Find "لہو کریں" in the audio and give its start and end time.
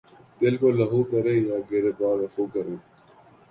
0.79-1.37